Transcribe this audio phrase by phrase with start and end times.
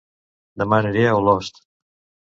[0.61, 1.65] Dema aniré a Olost